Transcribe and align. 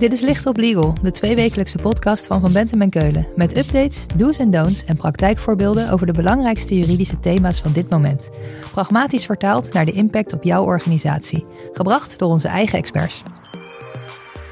Dit 0.00 0.12
is 0.12 0.20
Licht 0.20 0.46
op 0.46 0.56
Legal, 0.56 0.94
de 1.02 1.10
tweewekelijkse 1.10 1.78
podcast 1.78 2.26
van 2.26 2.40
Van 2.40 2.52
Bentem 2.52 2.80
en 2.80 2.90
Keulen. 2.90 3.26
Met 3.36 3.56
updates, 3.56 4.06
do's 4.16 4.38
en 4.38 4.50
don'ts 4.50 4.84
en 4.84 4.96
praktijkvoorbeelden 4.96 5.90
over 5.90 6.06
de 6.06 6.12
belangrijkste 6.12 6.78
juridische 6.78 7.20
thema's 7.20 7.60
van 7.60 7.72
dit 7.72 7.90
moment. 7.90 8.30
Pragmatisch 8.72 9.24
vertaald 9.24 9.72
naar 9.72 9.84
de 9.84 9.92
impact 9.92 10.32
op 10.32 10.42
jouw 10.42 10.64
organisatie. 10.64 11.44
Gebracht 11.72 12.18
door 12.18 12.28
onze 12.28 12.48
eigen 12.48 12.78
experts. 12.78 13.22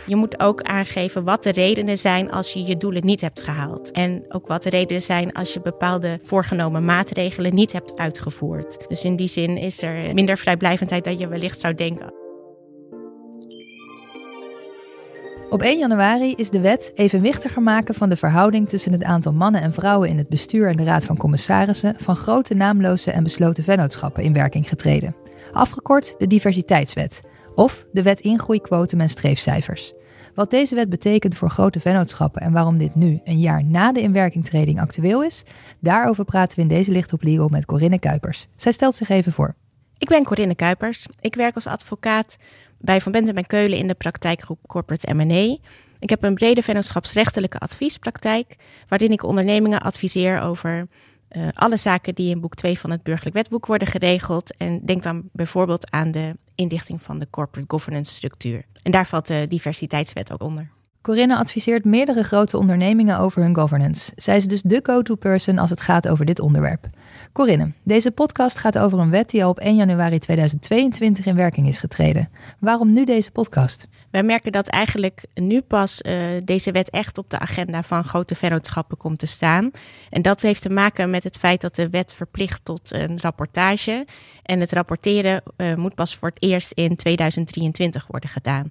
Je 0.06 0.16
moet 0.16 0.40
ook 0.40 0.62
aangeven 0.62 1.24
wat 1.24 1.42
de 1.42 1.52
redenen 1.52 1.98
zijn 1.98 2.30
als 2.30 2.52
je 2.52 2.64
je 2.64 2.76
doelen 2.76 3.06
niet 3.06 3.20
hebt 3.20 3.40
gehaald. 3.40 3.90
En 3.90 4.24
ook 4.28 4.46
wat 4.46 4.62
de 4.62 4.70
redenen 4.70 5.02
zijn 5.02 5.32
als 5.32 5.52
je 5.52 5.60
bepaalde 5.60 6.18
voorgenomen 6.22 6.84
maatregelen 6.84 7.54
niet 7.54 7.72
hebt 7.72 7.96
uitgevoerd. 7.96 8.88
Dus 8.88 9.04
in 9.04 9.16
die 9.16 9.28
zin 9.28 9.56
is 9.56 9.82
er 9.82 10.14
minder 10.14 10.38
vrijblijvendheid 10.38 11.04
dan 11.04 11.18
je 11.18 11.28
wellicht 11.28 11.60
zou 11.60 11.74
denken. 11.74 12.27
Op 15.50 15.62
1 15.62 15.78
januari 15.78 16.34
is 16.34 16.50
de 16.50 16.60
wet 16.60 16.92
evenwichtiger 16.94 17.62
maken 17.62 17.94
van 17.94 18.08
de 18.08 18.16
verhouding 18.16 18.68
tussen 18.68 18.92
het 18.92 19.04
aantal 19.04 19.32
mannen 19.32 19.60
en 19.60 19.72
vrouwen 19.72 20.08
in 20.08 20.18
het 20.18 20.28
bestuur 20.28 20.68
en 20.68 20.76
de 20.76 20.84
raad 20.84 21.04
van 21.04 21.16
commissarissen 21.16 21.94
van 21.96 22.16
grote 22.16 22.54
naamloze 22.54 23.10
en 23.10 23.22
besloten 23.22 23.64
vennootschappen 23.64 24.22
in 24.22 24.32
werking 24.32 24.68
getreden. 24.68 25.16
Afgekort 25.52 26.14
de 26.18 26.26
diversiteitswet, 26.26 27.20
of 27.54 27.86
de 27.92 28.02
wet 28.02 28.20
ingroeiquotum 28.20 29.00
en 29.00 29.08
streefcijfers. 29.08 29.92
Wat 30.34 30.50
deze 30.50 30.74
wet 30.74 30.90
betekent 30.90 31.36
voor 31.36 31.50
grote 31.50 31.80
vennootschappen 31.80 32.42
en 32.42 32.52
waarom 32.52 32.78
dit 32.78 32.94
nu, 32.94 33.20
een 33.24 33.40
jaar 33.40 33.64
na 33.64 33.92
de 33.92 34.00
inwerkingtreding, 34.00 34.80
actueel 34.80 35.24
is, 35.24 35.44
daarover 35.80 36.24
praten 36.24 36.56
we 36.56 36.62
in 36.62 36.68
deze 36.68 36.90
Licht 36.90 37.12
op 37.12 37.22
Legal 37.22 37.48
met 37.48 37.64
Corinne 37.64 37.98
Kuipers. 37.98 38.46
Zij 38.56 38.72
stelt 38.72 38.94
zich 38.94 39.08
even 39.08 39.32
voor. 39.32 39.54
Ik 39.98 40.08
ben 40.08 40.24
Corinne 40.24 40.54
Kuipers. 40.54 41.06
Ik 41.20 41.34
werk 41.34 41.54
als 41.54 41.66
advocaat 41.66 42.36
bij 42.78 43.00
Van 43.00 43.12
Bentem 43.12 43.36
en 43.36 43.46
Keulen 43.46 43.78
in 43.78 43.86
de 43.86 43.94
praktijkgroep 43.94 44.58
Corporate 44.66 45.14
M&A. 45.14 45.56
Ik 45.98 46.10
heb 46.10 46.22
een 46.22 46.34
brede 46.34 46.62
vennootschapsrechtelijke 46.62 47.58
adviespraktijk, 47.58 48.56
waarin 48.88 49.12
ik 49.12 49.22
ondernemingen 49.22 49.80
adviseer 49.80 50.40
over 50.40 50.88
uh, 51.30 51.48
alle 51.54 51.76
zaken 51.76 52.14
die 52.14 52.30
in 52.30 52.40
boek 52.40 52.54
2 52.54 52.78
van 52.78 52.90
het 52.90 53.02
burgerlijk 53.02 53.36
wetboek 53.36 53.66
worden 53.66 53.88
geregeld. 53.88 54.56
En 54.56 54.80
denk 54.84 55.02
dan 55.02 55.28
bijvoorbeeld 55.32 55.90
aan 55.90 56.10
de 56.10 56.36
inrichting 56.54 57.02
van 57.02 57.18
de 57.18 57.26
corporate 57.30 57.70
governance 57.70 58.12
structuur. 58.12 58.64
En 58.82 58.90
daar 58.90 59.06
valt 59.06 59.26
de 59.26 59.46
diversiteitswet 59.48 60.32
ook 60.32 60.42
onder. 60.42 60.70
Corinne 61.08 61.36
adviseert 61.36 61.84
meerdere 61.84 62.22
grote 62.22 62.56
ondernemingen 62.56 63.18
over 63.18 63.42
hun 63.42 63.54
governance. 63.54 64.12
Zij 64.16 64.36
is 64.36 64.46
dus 64.46 64.62
de 64.62 64.80
go-to 64.82 65.14
person 65.14 65.58
als 65.58 65.70
het 65.70 65.80
gaat 65.80 66.08
over 66.08 66.24
dit 66.24 66.40
onderwerp. 66.40 66.88
Corinne, 67.32 67.72
deze 67.82 68.10
podcast 68.10 68.58
gaat 68.58 68.78
over 68.78 68.98
een 68.98 69.10
wet 69.10 69.30
die 69.30 69.44
al 69.44 69.50
op 69.50 69.58
1 69.58 69.76
januari 69.76 70.18
2022 70.18 71.26
in 71.26 71.34
werking 71.34 71.68
is 71.68 71.78
getreden. 71.78 72.28
Waarom 72.58 72.92
nu 72.92 73.04
deze 73.04 73.30
podcast? 73.30 73.86
Wij 74.10 74.22
merken 74.22 74.52
dat 74.52 74.66
eigenlijk 74.66 75.24
nu 75.34 75.60
pas 75.60 76.02
uh, 76.02 76.12
deze 76.44 76.72
wet 76.72 76.90
echt 76.90 77.18
op 77.18 77.30
de 77.30 77.38
agenda 77.38 77.82
van 77.82 78.04
grote 78.04 78.34
vennootschappen 78.34 78.96
komt 78.96 79.18
te 79.18 79.26
staan. 79.26 79.70
En 80.10 80.22
dat 80.22 80.42
heeft 80.42 80.62
te 80.62 80.70
maken 80.70 81.10
met 81.10 81.24
het 81.24 81.38
feit 81.38 81.60
dat 81.60 81.74
de 81.74 81.88
wet 81.88 82.14
verplicht 82.14 82.64
tot 82.64 82.92
een 82.92 83.20
rapportage. 83.20 84.06
En 84.42 84.60
het 84.60 84.72
rapporteren 84.72 85.42
uh, 85.56 85.74
moet 85.74 85.94
pas 85.94 86.16
voor 86.16 86.28
het 86.28 86.42
eerst 86.42 86.72
in 86.72 86.96
2023 86.96 88.06
worden 88.06 88.30
gedaan. 88.30 88.70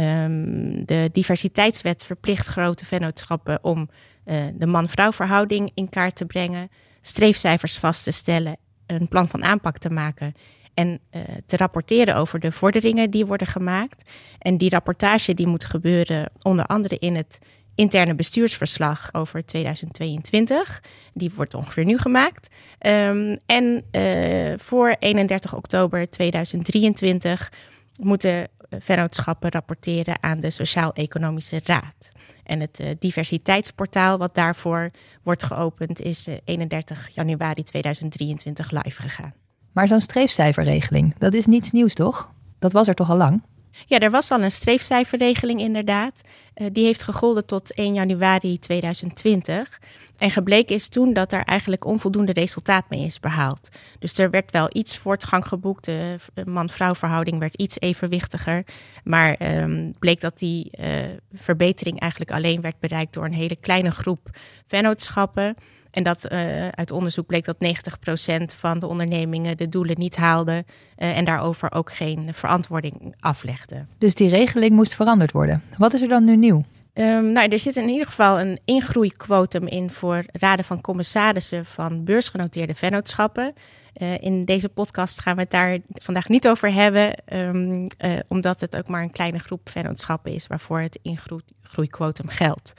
Um, 0.00 0.84
de 0.86 1.08
diversiteitswet 1.12 2.04
verplicht 2.04 2.46
grote 2.46 2.84
vennootschappen 2.84 3.64
om 3.64 3.90
uh, 4.24 4.44
de 4.54 4.66
man-vrouw 4.66 5.12
verhouding 5.12 5.70
in 5.74 5.88
kaart 5.88 6.16
te 6.16 6.26
brengen 6.26 6.70
streefcijfers 7.02 7.78
vast 7.78 8.04
te 8.04 8.10
stellen, 8.10 8.56
een 8.86 9.08
plan 9.08 9.28
van 9.28 9.44
aanpak 9.44 9.78
te 9.78 9.90
maken 9.90 10.34
en 10.74 11.00
uh, 11.10 11.22
te 11.46 11.56
rapporteren 11.56 12.16
over 12.16 12.40
de 12.40 12.52
vorderingen 12.52 13.10
die 13.10 13.26
worden 13.26 13.46
gemaakt. 13.46 14.10
En 14.38 14.56
die 14.56 14.70
rapportage 14.70 15.34
die 15.34 15.46
moet 15.46 15.64
gebeuren 15.64 16.30
onder 16.42 16.66
andere 16.66 16.98
in 16.98 17.14
het 17.14 17.38
interne 17.74 18.14
bestuursverslag 18.14 19.08
over 19.12 19.46
2022. 19.46 20.82
Die 21.14 21.30
wordt 21.34 21.54
ongeveer 21.54 21.84
nu 21.84 21.98
gemaakt. 21.98 22.54
Um, 22.86 23.36
en 23.46 23.84
uh, 23.92 24.58
voor 24.58 24.96
31 24.98 25.54
oktober 25.54 26.10
2023 26.10 27.52
moeten 27.96 28.48
vennootschappen 28.78 29.50
rapporteren 29.50 30.22
aan 30.22 30.40
de 30.40 30.50
Sociaal-Economische 30.50 31.60
Raad. 31.64 32.12
En 32.44 32.60
het 32.60 32.80
uh, 32.80 32.88
diversiteitsportaal 32.98 34.18
wat 34.18 34.34
daarvoor 34.34 34.90
wordt 35.22 35.42
geopend 35.42 36.00
is 36.00 36.28
uh, 36.28 36.34
31 36.44 37.08
januari 37.14 37.62
2023 37.62 38.70
live 38.70 39.02
gegaan. 39.02 39.34
Maar 39.72 39.88
zo'n 39.88 40.00
streefcijferregeling, 40.00 41.14
dat 41.18 41.34
is 41.34 41.46
niets 41.46 41.70
nieuws 41.70 41.94
toch? 41.94 42.32
Dat 42.58 42.72
was 42.72 42.88
er 42.88 42.94
toch 42.94 43.10
al 43.10 43.16
lang? 43.16 43.42
Ja, 43.86 43.98
er 43.98 44.10
was 44.10 44.30
al 44.30 44.42
een 44.42 44.50
streefcijferregeling 44.50 45.60
inderdaad. 45.60 46.20
Uh, 46.56 46.66
die 46.72 46.84
heeft 46.84 47.02
gegolden 47.02 47.46
tot 47.46 47.74
1 47.74 47.94
januari 47.94 48.58
2020. 48.58 49.80
En 50.18 50.30
gebleken 50.30 50.74
is 50.74 50.88
toen 50.88 51.12
dat 51.12 51.32
er 51.32 51.44
eigenlijk 51.44 51.84
onvoldoende 51.84 52.32
resultaat 52.32 52.90
mee 52.90 53.04
is 53.04 53.20
behaald. 53.20 53.68
Dus 53.98 54.18
er 54.18 54.30
werd 54.30 54.50
wel 54.50 54.68
iets 54.72 54.98
voortgang 54.98 55.46
geboekt. 55.46 55.84
De 55.84 56.18
man-vrouw 56.44 56.94
verhouding 56.94 57.38
werd 57.38 57.54
iets 57.54 57.80
evenwichtiger. 57.80 58.64
Maar 59.04 59.56
um, 59.62 59.94
bleek 59.98 60.20
dat 60.20 60.38
die 60.38 60.70
uh, 60.80 60.86
verbetering 61.32 62.00
eigenlijk 62.00 62.30
alleen 62.30 62.60
werd 62.60 62.80
bereikt 62.80 63.12
door 63.12 63.24
een 63.24 63.32
hele 63.32 63.56
kleine 63.56 63.90
groep 63.90 64.30
vennootschappen. 64.66 65.56
En 65.92 66.02
dat 66.02 66.32
uh, 66.32 66.68
uit 66.68 66.90
onderzoek 66.90 67.26
bleek 67.26 67.44
dat 67.44 67.56
90% 67.56 68.42
van 68.56 68.78
de 68.78 68.86
ondernemingen 68.86 69.56
de 69.56 69.68
doelen 69.68 69.98
niet 69.98 70.16
haalden 70.16 70.64
uh, 70.98 71.18
en 71.18 71.24
daarover 71.24 71.72
ook 71.72 71.92
geen 71.92 72.34
verantwoording 72.34 73.14
aflegden. 73.20 73.88
Dus 73.98 74.14
die 74.14 74.28
regeling 74.28 74.72
moest 74.72 74.94
veranderd 74.94 75.32
worden. 75.32 75.62
Wat 75.78 75.92
is 75.92 76.02
er 76.02 76.08
dan 76.08 76.24
nu 76.24 76.36
nieuw? 76.36 76.64
Um, 76.94 77.32
nou, 77.32 77.48
er 77.48 77.58
zit 77.58 77.76
in 77.76 77.88
ieder 77.88 78.06
geval 78.06 78.40
een 78.40 78.58
ingroeiquotum 78.64 79.66
in 79.66 79.90
voor 79.90 80.24
raden 80.32 80.64
van 80.64 80.80
commissarissen 80.80 81.64
van 81.64 82.04
beursgenoteerde 82.04 82.74
vennootschappen. 82.74 83.54
Uh, 83.96 84.18
in 84.20 84.44
deze 84.44 84.68
podcast 84.68 85.20
gaan 85.20 85.34
we 85.34 85.40
het 85.40 85.50
daar 85.50 85.78
vandaag 85.92 86.28
niet 86.28 86.48
over 86.48 86.72
hebben, 86.72 87.22
um, 87.32 87.86
uh, 87.98 88.12
omdat 88.28 88.60
het 88.60 88.76
ook 88.76 88.88
maar 88.88 89.02
een 89.02 89.10
kleine 89.10 89.38
groep 89.38 89.68
vennootschappen 89.68 90.32
is 90.32 90.46
waarvoor 90.46 90.80
het 90.80 90.98
ingroeiquotum 91.02 92.28
geldt. 92.28 92.72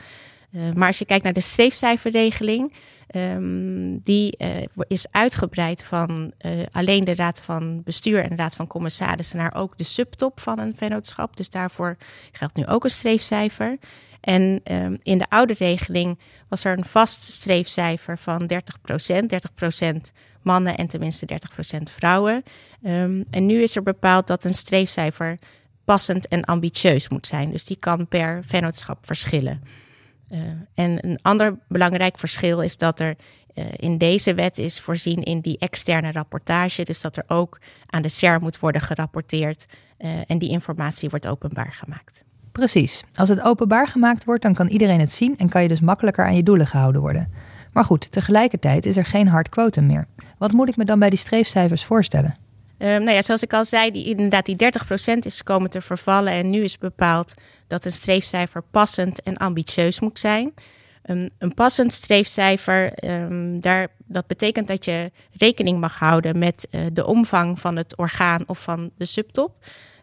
Uh, 0.56 0.72
maar 0.74 0.88
als 0.88 0.98
je 0.98 1.06
kijkt 1.06 1.24
naar 1.24 1.34
de 1.34 1.40
streefcijferregeling, 1.40 2.74
um, 3.16 4.00
die 4.04 4.36
uh, 4.38 4.48
is 4.88 5.08
uitgebreid 5.12 5.84
van 5.84 6.34
uh, 6.46 6.52
alleen 6.72 7.04
de 7.04 7.16
raad 7.16 7.42
van 7.42 7.84
bestuur 7.84 8.24
en 8.24 8.30
de 8.30 8.36
raad 8.36 8.56
van 8.56 8.68
commissarissen 8.68 9.38
naar 9.38 9.56
ook 9.56 9.78
de 9.78 9.84
subtop 9.84 10.40
van 10.40 10.60
een 10.60 10.76
vennootschap. 10.76 11.38
Dus 11.38 11.50
daarvoor 11.50 11.98
geldt 12.32 12.56
nu 12.56 12.66
ook 12.66 12.84
een 12.84 12.90
streefcijfer. 12.90 13.78
En 14.22 14.62
um, 14.72 14.98
in 15.02 15.18
de 15.18 15.30
oude 15.30 15.54
regeling 15.58 16.20
was 16.48 16.64
er 16.64 16.78
een 16.78 16.86
vast 16.86 17.22
streefcijfer 17.24 18.18
van 18.18 18.50
30% 18.54 18.56
30% 19.86 19.98
mannen 20.42 20.78
en 20.78 20.88
tenminste 20.88 21.28
30% 21.78 21.82
vrouwen. 21.84 22.44
Um, 22.84 23.24
en 23.30 23.46
nu 23.46 23.62
is 23.62 23.76
er 23.76 23.84
bepaald 23.84 24.28
dat 24.28 24.44
een 24.44 24.54
streefcijfer 24.54 25.40
passend 25.84 26.28
en 26.28 26.44
ambitieus 26.44 27.10
moet 27.10 27.28
zijn. 27.28 27.52
Dus 27.52 27.66
die 27.66 27.78
kan 27.78 28.08
per 28.08 28.44
vennootschap 28.46 29.06
verschillen. 29.06 29.62
Uh, 30.34 30.40
en 30.74 31.08
een 31.08 31.20
ander 31.22 31.58
belangrijk 31.68 32.20
verschil 32.20 32.62
is 32.62 32.78
dat 32.78 33.00
er 33.00 33.16
uh, 33.56 33.66
in 33.76 33.98
deze 33.98 34.34
wet 34.34 34.58
is 34.58 34.80
voorzien 34.80 35.24
in 35.24 35.40
die 35.40 35.58
externe 35.58 36.12
rapportage. 36.12 36.84
Dus 36.84 37.02
dat 37.02 37.16
er 37.16 37.24
ook 37.28 37.60
aan 37.86 38.02
de 38.02 38.10
SER 38.10 38.40
moet 38.42 38.60
worden 38.60 38.82
gerapporteerd 38.82 39.66
uh, 40.00 40.10
en 40.28 40.38
die 40.38 40.50
informatie 40.50 41.10
wordt 41.10 41.28
openbaar 41.28 41.74
gemaakt. 41.74 42.24
Precies. 42.52 43.04
Als 43.14 43.30
het 43.30 43.42
openbaar 43.42 43.88
gemaakt 43.88 44.26
wordt, 44.26 44.42
dan 44.42 44.54
kan 44.54 44.68
iedereen 44.68 45.00
het 45.00 45.14
zien 45.14 45.38
en 45.38 45.50
kan 45.50 45.62
je 45.62 45.68
dus 45.68 45.80
makkelijker 45.80 46.26
aan 46.26 46.36
je 46.36 46.44
doelen 46.44 46.68
gehouden 46.68 47.02
worden. 47.02 47.32
Maar 47.74 47.86
goed, 47.86 48.12
tegelijkertijd 48.12 48.86
is 48.86 48.98
er 48.98 49.06
geen 49.06 49.28
hard 49.28 49.50
quotum 49.50 49.86
meer. 49.86 50.08
Wat 50.38 50.52
moet 50.52 50.68
ik 50.68 50.78
me 50.78 50.86
dan 50.86 51.00
bij 51.00 51.10
die 51.10 51.20
streefcijfers 51.20 51.84
voorstellen? 51.84 52.36
Um, 52.84 53.04
nou 53.04 53.12
ja, 53.12 53.22
zoals 53.22 53.42
ik 53.42 53.54
al 53.54 53.66
zei, 53.66 53.92
die, 53.92 54.06
inderdaad 54.06 54.46
die 54.46 54.56
30% 55.16 55.18
is 55.20 55.44
komen 55.44 55.70
te 55.70 55.82
vervallen. 55.82 56.34
En 56.34 56.50
nu 56.50 56.64
is 56.64 56.78
bepaald 56.78 57.34
dat 57.68 57.86
een 57.86 57.92
streefcijfer 57.92 58.64
passend 58.72 59.22
en 59.22 59.38
ambitieus 59.38 60.00
moet 60.00 60.20
zijn. 60.20 60.54
Um, 61.06 61.30
een 61.38 61.54
passend 61.54 61.94
streefcijfer, 61.94 63.06
um, 63.06 63.62
daar, 63.62 63.88
dat 64.06 64.28
betekent 64.28 64.68
dat 64.68 64.86
je 64.86 65.12
rekening 65.38 65.80
mag 65.80 66.00
houden 66.00 66.40
met 66.40 66.68
uh, 66.72 66.82
de 66.94 67.06
omvang 67.06 67.60
van 67.60 67.76
het 67.76 67.98
orgaan 67.98 68.44
of 68.48 68.60
van 68.60 68.92
de 68.98 69.06
subtop. 69.06 69.56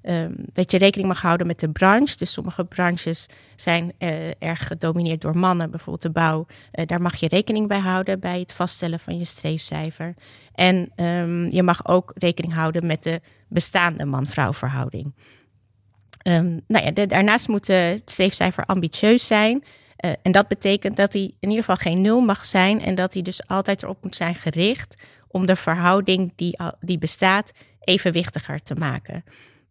Um, 0.02 0.34
dat 0.52 0.70
je 0.70 0.78
rekening 0.78 1.08
mag 1.08 1.22
houden 1.22 1.46
met 1.46 1.60
de 1.60 1.70
branche. 1.70 2.16
Dus 2.16 2.32
sommige 2.32 2.64
branches 2.64 3.26
zijn 3.56 3.92
uh, 3.98 4.30
erg 4.38 4.66
gedomineerd 4.66 5.20
door 5.20 5.36
mannen, 5.36 5.70
bijvoorbeeld 5.70 6.02
de 6.02 6.10
bouw. 6.10 6.46
Uh, 6.72 6.86
daar 6.86 7.02
mag 7.02 7.16
je 7.16 7.28
rekening 7.28 7.68
bij 7.68 7.78
houden 7.78 8.20
bij 8.20 8.40
het 8.40 8.52
vaststellen 8.52 9.00
van 9.00 9.18
je 9.18 9.24
streefcijfer. 9.24 10.14
En 10.54 10.92
um, 10.96 11.50
je 11.50 11.62
mag 11.62 11.86
ook 11.86 12.12
rekening 12.14 12.54
houden 12.54 12.86
met 12.86 13.02
de 13.02 13.20
bestaande 13.48 14.04
man-vrouw 14.04 14.52
verhouding. 14.52 15.14
Um, 16.28 16.60
nou 16.66 16.84
ja, 16.84 17.06
daarnaast 17.06 17.48
moet 17.48 17.66
het 17.66 18.10
streefcijfer 18.10 18.64
ambitieus 18.64 19.26
zijn. 19.26 19.64
Uh, 20.04 20.10
en 20.22 20.32
dat 20.32 20.48
betekent 20.48 20.96
dat 20.96 21.12
hij 21.12 21.22
in 21.22 21.48
ieder 21.48 21.64
geval 21.64 21.76
geen 21.76 22.00
nul 22.00 22.20
mag 22.20 22.44
zijn. 22.44 22.82
En 22.82 22.94
dat 22.94 23.12
hij 23.12 23.22
dus 23.22 23.46
altijd 23.46 23.82
erop 23.82 24.02
moet 24.02 24.16
zijn 24.16 24.34
gericht 24.34 25.02
om 25.28 25.46
de 25.46 25.56
verhouding 25.56 26.32
die, 26.36 26.58
die 26.80 26.98
bestaat 26.98 27.52
evenwichtiger 27.80 28.62
te 28.62 28.74
maken. 28.74 29.24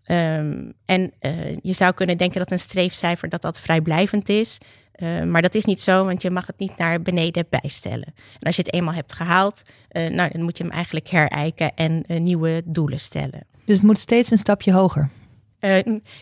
Ehm, 0.10 0.72
en 0.86 1.12
uh, 1.22 1.58
je 1.62 1.74
zou 1.74 1.94
kunnen 1.94 2.18
denken 2.18 2.40
dat 2.40 2.52
een 2.52 2.60
streefcijfer 2.60 3.30
dat 3.30 3.42
dat 3.42 3.60
vrijblijvend 3.60 4.30
is. 4.30 4.58
Uh, 4.96 5.24
maar 5.24 5.42
dat 5.42 5.56
is 5.56 5.66
niet 5.66 5.82
zo, 5.82 6.06
want 6.06 6.22
je 6.22 6.32
mag 6.32 6.48
het 6.48 6.60
niet 6.60 6.78
naar 6.78 7.02
beneden 7.02 7.46
bijstellen. 7.50 8.14
En 8.40 8.46
als 8.46 8.56
je 8.56 8.62
het 8.62 8.74
eenmaal 8.74 8.94
hebt 8.94 9.14
gehaald, 9.14 9.62
uh, 9.92 10.08
nou, 10.08 10.32
dan 10.32 10.42
moet 10.42 10.58
je 10.58 10.64
hem 10.64 10.74
eigenlijk 10.74 11.08
herijken 11.08 11.72
en 11.76 12.06
nieuwe 12.08 12.62
doelen 12.66 13.00
stellen. 13.00 13.48
Dus 13.66 13.76
het 13.76 13.86
moet 13.86 14.00
steeds 14.00 14.32
een 14.32 14.38
stapje 14.38 14.74
hoger? 14.74 15.10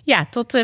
ja, 0.03 0.25
tot 0.29 0.57
50% 0.57 0.61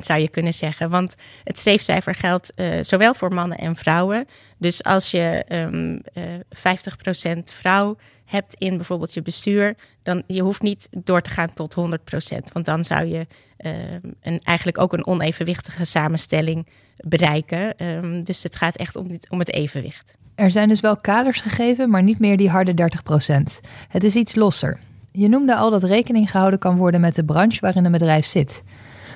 zou 0.00 0.20
je 0.20 0.28
kunnen 0.28 0.52
zeggen. 0.52 0.90
Want 0.90 1.14
het 1.44 1.58
streefcijfer 1.58 2.14
geldt 2.14 2.52
zowel 2.80 3.14
voor 3.14 3.34
mannen 3.34 3.58
en 3.58 3.76
vrouwen. 3.76 4.26
Dus 4.58 4.82
als 4.84 5.10
je 5.10 5.44
um, 5.48 6.02
50% 7.34 7.38
vrouw 7.54 7.96
hebt 8.30 8.54
in 8.54 8.76
bijvoorbeeld 8.76 9.14
je 9.14 9.22
bestuur, 9.22 9.76
dan 10.02 10.22
je 10.26 10.42
hoeft 10.42 10.62
niet 10.62 10.88
door 10.90 11.20
te 11.20 11.30
gaan 11.30 11.52
tot 11.52 11.76
100%. 11.76 12.52
Want 12.52 12.64
dan 12.64 12.84
zou 12.84 13.06
je 13.06 13.26
uh, 13.58 13.72
een, 14.20 14.40
eigenlijk 14.42 14.78
ook 14.78 14.92
een 14.92 15.06
onevenwichtige 15.06 15.84
samenstelling 15.84 16.66
bereiken. 16.96 17.86
Um, 17.86 18.24
dus 18.24 18.42
het 18.42 18.56
gaat 18.56 18.76
echt 18.76 18.96
om, 18.96 19.06
om 19.28 19.38
het 19.38 19.52
evenwicht. 19.52 20.18
Er 20.34 20.50
zijn 20.50 20.68
dus 20.68 20.80
wel 20.80 20.96
kaders 20.96 21.40
gegeven, 21.40 21.90
maar 21.90 22.02
niet 22.02 22.18
meer 22.18 22.36
die 22.36 22.50
harde 22.50 22.90
30%. 23.62 23.66
Het 23.88 24.04
is 24.04 24.14
iets 24.14 24.34
losser. 24.34 24.78
Je 25.12 25.28
noemde 25.28 25.56
al 25.56 25.70
dat 25.70 25.82
rekening 25.82 26.30
gehouden 26.30 26.58
kan 26.58 26.76
worden 26.76 27.00
met 27.00 27.14
de 27.14 27.24
branche 27.24 27.60
waarin 27.60 27.84
een 27.84 27.92
bedrijf 27.92 28.26
zit. 28.26 28.62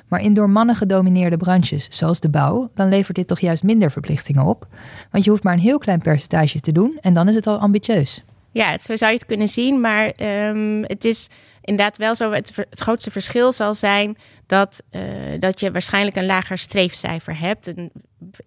Maar 0.07 0.21
in 0.21 0.33
door 0.33 0.49
mannen 0.49 0.75
gedomineerde 0.75 1.37
branches, 1.37 1.87
zoals 1.89 2.19
de 2.19 2.29
bouw, 2.29 2.69
dan 2.73 2.89
levert 2.89 3.15
dit 3.15 3.27
toch 3.27 3.39
juist 3.39 3.63
minder 3.63 3.91
verplichtingen 3.91 4.45
op. 4.45 4.67
Want 5.11 5.23
je 5.23 5.29
hoeft 5.29 5.43
maar 5.43 5.53
een 5.53 5.59
heel 5.59 5.77
klein 5.77 5.99
percentage 5.99 6.59
te 6.59 6.71
doen 6.71 6.97
en 7.01 7.13
dan 7.13 7.27
is 7.27 7.35
het 7.35 7.47
al 7.47 7.57
ambitieus. 7.57 8.23
Ja, 8.55 8.77
zo 8.77 8.95
zou 8.95 9.11
je 9.11 9.17
het 9.17 9.27
kunnen 9.27 9.47
zien. 9.47 9.79
Maar 9.79 10.11
um, 10.49 10.83
het 10.83 11.05
is 11.05 11.29
inderdaad 11.61 11.97
wel 11.97 12.15
zo. 12.15 12.31
Het, 12.31 12.55
het 12.69 12.79
grootste 12.79 13.11
verschil 13.11 13.51
zal 13.51 13.73
zijn 13.73 14.17
dat, 14.47 14.83
uh, 14.91 15.01
dat 15.39 15.59
je 15.59 15.71
waarschijnlijk 15.71 16.15
een 16.15 16.25
lager 16.25 16.57
streefcijfer 16.57 17.39
hebt. 17.39 17.73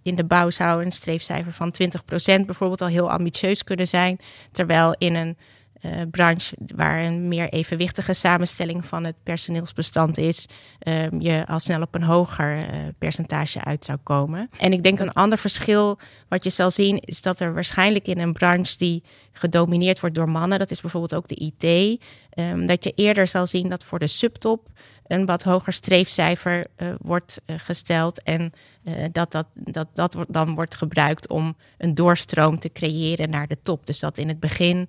in 0.02 0.14
de 0.14 0.24
bouw 0.24 0.50
zou 0.50 0.84
een 0.84 0.92
streefcijfer 0.92 1.52
van 1.52 1.74
20% 1.82 2.44
bijvoorbeeld 2.46 2.80
al 2.80 2.88
heel 2.88 3.10
ambitieus 3.10 3.64
kunnen 3.64 3.86
zijn. 3.86 4.18
Terwijl 4.50 4.94
in 4.98 5.14
een 5.14 5.36
uh, 5.82 5.92
branche 6.10 6.56
waar 6.76 7.04
een 7.04 7.28
meer 7.28 7.48
evenwichtige 7.48 8.12
samenstelling 8.12 8.86
van 8.86 9.04
het 9.04 9.16
personeelsbestand 9.22 10.18
is, 10.18 10.46
um, 10.88 11.20
je 11.20 11.46
al 11.46 11.60
snel 11.60 11.80
op 11.80 11.94
een 11.94 12.02
hoger 12.02 12.58
uh, 12.58 12.64
percentage 12.98 13.64
uit 13.64 13.84
zou 13.84 13.98
komen. 14.02 14.50
En 14.58 14.72
ik 14.72 14.82
denk 14.82 14.98
een 14.98 15.12
ander 15.12 15.38
verschil 15.38 15.98
wat 16.28 16.44
je 16.44 16.50
zal 16.50 16.70
zien 16.70 17.00
is 17.00 17.22
dat 17.22 17.40
er 17.40 17.54
waarschijnlijk 17.54 18.06
in 18.06 18.18
een 18.18 18.32
branche 18.32 18.76
die 18.76 19.02
gedomineerd 19.32 20.00
wordt 20.00 20.14
door 20.14 20.28
mannen, 20.28 20.58
dat 20.58 20.70
is 20.70 20.80
bijvoorbeeld 20.80 21.14
ook 21.14 21.28
de 21.28 21.52
IT, 21.52 22.00
um, 22.34 22.66
dat 22.66 22.84
je 22.84 22.92
eerder 22.94 23.26
zal 23.26 23.46
zien 23.46 23.68
dat 23.68 23.84
voor 23.84 23.98
de 23.98 24.06
subtop 24.06 24.68
een 25.08 25.26
wat 25.26 25.42
hoger 25.42 25.72
streefcijfer 25.72 26.66
uh, 26.76 26.88
wordt 27.00 27.40
uh, 27.46 27.56
gesteld. 27.58 28.22
En 28.22 28.52
uh, 28.84 28.94
dat, 29.12 29.30
dat, 29.32 29.46
dat 29.54 29.88
dat 29.92 30.16
dan 30.28 30.54
wordt 30.54 30.74
gebruikt 30.74 31.28
om 31.28 31.56
een 31.78 31.94
doorstroom 31.94 32.58
te 32.58 32.72
creëren 32.72 33.30
naar 33.30 33.46
de 33.46 33.58
top. 33.62 33.86
Dus 33.86 33.98
dat 33.98 34.18
in 34.18 34.28
het 34.28 34.40
begin 34.40 34.88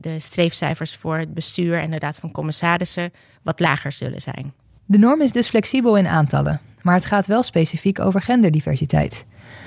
de 0.00 0.18
streefcijfers 0.18 0.96
voor 0.96 1.16
het 1.16 1.34
bestuur 1.34 1.80
en 1.80 1.90
de 1.90 1.98
raad 1.98 2.16
van 2.16 2.30
commissarissen 2.30 3.12
wat 3.42 3.60
lager 3.60 3.92
zullen 3.92 4.20
zijn. 4.20 4.52
De 4.86 4.98
norm 4.98 5.20
is 5.20 5.32
dus 5.32 5.48
flexibel 5.48 5.96
in 5.96 6.06
aantallen, 6.06 6.60
maar 6.82 6.94
het 6.94 7.04
gaat 7.04 7.26
wel 7.26 7.42
specifiek 7.42 8.00
over 8.00 8.22
genderdiversiteit. 8.22 9.24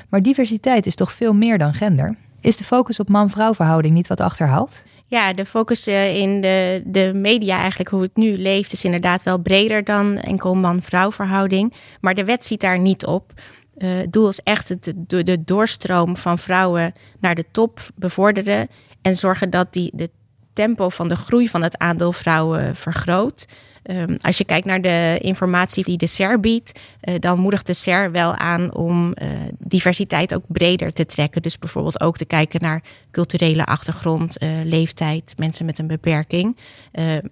Maar 0.09 0.21
diversiteit 0.21 0.85
is 0.85 0.95
toch 0.95 1.11
veel 1.11 1.33
meer 1.33 1.57
dan 1.57 1.73
gender? 1.73 2.15
Is 2.41 2.57
de 2.57 2.63
focus 2.63 2.99
op 2.99 3.09
man-vrouw 3.09 3.53
verhouding 3.53 3.93
niet 3.93 4.07
wat 4.07 4.21
achterhaald? 4.21 4.83
Ja, 5.05 5.33
de 5.33 5.45
focus 5.45 5.87
eh, 5.87 6.15
in 6.15 6.41
de, 6.41 6.81
de 6.85 7.11
media, 7.13 7.57
eigenlijk 7.57 7.89
hoe 7.89 8.01
het 8.01 8.15
nu 8.15 8.37
leeft, 8.37 8.71
is 8.71 8.85
inderdaad 8.85 9.23
wel 9.23 9.37
breder 9.37 9.83
dan 9.83 10.17
enkel 10.17 10.55
man-vrouw 10.55 11.11
verhouding. 11.11 11.73
Maar 12.01 12.13
de 12.13 12.25
wet 12.25 12.45
ziet 12.45 12.61
daar 12.61 12.79
niet 12.79 13.05
op. 13.05 13.33
Uh, 13.77 13.97
het 13.97 14.13
doel 14.13 14.27
is 14.27 14.39
echt 14.39 14.93
de, 15.07 15.23
de 15.23 15.43
doorstroom 15.43 16.17
van 16.17 16.39
vrouwen 16.39 16.93
naar 17.19 17.35
de 17.35 17.45
top 17.51 17.79
bevorderen. 17.95 18.67
En 19.01 19.15
zorgen 19.15 19.49
dat 19.49 19.73
die, 19.73 19.91
de 19.93 20.09
tempo 20.53 20.89
van 20.89 21.09
de 21.09 21.15
groei 21.15 21.49
van 21.49 21.61
het 21.61 21.77
aandeel 21.77 22.13
vrouwen 22.13 22.75
vergroot. 22.75 23.45
Um, 23.85 24.17
als 24.21 24.37
je 24.37 24.45
kijkt 24.45 24.65
naar 24.65 24.81
de 24.81 25.17
informatie 25.21 25.83
die 25.83 25.97
de 25.97 26.07
SER 26.07 26.39
biedt, 26.39 26.79
uh, 27.03 27.15
dan 27.19 27.39
moedigt 27.39 27.67
de 27.67 27.73
SER 27.73 28.11
wel 28.11 28.35
aan 28.35 28.73
om 28.73 29.07
uh, 29.21 29.27
diversiteit 29.59 30.35
ook 30.35 30.43
breder 30.47 30.93
te 30.93 31.05
trekken. 31.05 31.41
Dus 31.41 31.59
bijvoorbeeld 31.59 32.01
ook 32.01 32.17
te 32.17 32.25
kijken 32.25 32.61
naar 32.61 32.83
culturele 33.11 33.65
achtergrond, 33.65 34.37
leeftijd, 34.63 35.33
mensen 35.37 35.65
met 35.65 35.79
een 35.79 35.87
beperking. 35.87 36.57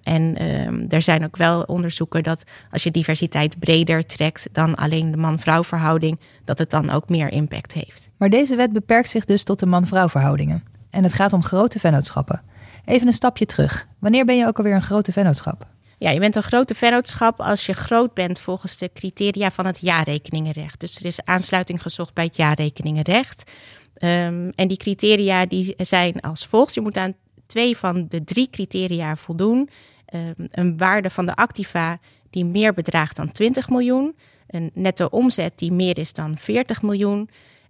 en 0.04 0.44
um, 0.44 0.86
er 0.90 1.02
zijn 1.02 1.24
ook 1.24 1.38
wel 1.38 1.62
onderzoeken 1.62 2.24
dat 2.24 2.44
als 2.72 2.84
je 2.84 2.92
diversiteit 2.92 3.60
breder 3.60 4.06
trekt 4.06 4.50
dan 4.52 4.76
alleen 4.76 5.12
de 5.12 5.18
man-vrouw 5.18 5.64
verhouding, 5.64 6.20
dat 6.44 6.58
het 6.58 6.70
dan 6.70 6.90
ook 6.90 7.10
meer 7.10 7.32
impact 7.32 7.74
heeft. 7.74 8.10
Maar 8.18 8.30
deze 8.30 8.56
wet 8.56 8.74
beperkt 8.74 9.10
zich 9.10 9.26
dus 9.26 9.44
tot 9.44 9.60
de 9.60 9.66
man-vrouw 9.66 10.10
verhoudingen. 10.10 10.64
En 10.90 11.04
het 11.04 11.14
gaat 11.14 11.34
om 11.34 11.44
grote 11.44 11.80
vennootschappen. 11.80 12.42
Even 12.86 13.08
een 13.08 13.14
stapje 13.14 13.46
terug. 13.46 13.88
Wanneer 14.00 14.26
ben 14.26 14.38
je 14.38 14.48
ook 14.48 14.58
alweer 14.58 14.76
een 14.76 14.82
grote 14.82 15.12
vennootschap? 15.12 15.68
Ja, 15.98 16.10
je 16.10 16.20
bent 16.20 16.36
een 16.36 16.44
grote 16.44 16.76
vennootschap 16.76 17.40
als 17.40 17.66
je 17.66 17.74
groot 17.74 18.14
bent 18.14 18.40
volgens 18.40 18.78
de 18.78 18.90
criteria 18.94 19.52
van 19.52 19.66
het 19.66 19.80
jaarrekeningenrecht. 19.80 20.80
Dus 20.80 20.96
er 20.96 21.06
is 21.06 21.26
aansluiting 21.26 21.82
gezocht 21.82 22.14
bij 22.14 22.24
het 22.26 22.36
jaarrekeningenrecht. 22.36 23.52
Um, 23.94 24.50
en 24.50 24.68
die 24.68 24.78
criteria 24.78 25.46
die 25.46 25.74
zijn 25.78 26.20
als 26.20 26.46
volgt. 26.46 26.74
Je 26.74 26.82
moet 26.82 26.98
aan 26.98 27.14
twee 27.46 27.78
van 27.78 28.06
de 28.08 28.24
drie 28.24 28.50
criteria 28.52 29.16
voldoen. 29.16 29.70
Um, 30.14 30.34
een 30.38 30.78
waarde 30.78 31.10
van 31.10 31.26
de 31.26 31.36
activa 31.36 32.00
die 32.30 32.46
meer 32.46 32.74
bedraagt 32.74 33.16
dan 33.16 33.32
20 33.32 33.70
miljoen. 33.70 34.16
Een 34.48 34.72
netto 34.74 35.06
omzet 35.06 35.54
die 35.56 35.72
meer 35.72 35.98
is 35.98 36.14
dan 36.14 36.38
40 36.38 36.82
miljoen. 36.82 37.30